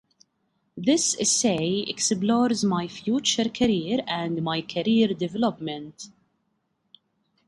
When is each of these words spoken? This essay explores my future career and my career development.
This 0.75 1.15
essay 1.19 1.81
explores 1.87 2.63
my 2.63 2.87
future 2.87 3.47
career 3.49 3.99
and 4.07 4.41
my 4.41 4.63
career 4.63 5.09
development. 5.13 6.09